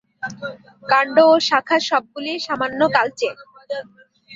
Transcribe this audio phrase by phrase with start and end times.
[0.89, 3.29] কান্ড ও শাখা সবগুলিই সামান্য কালচে।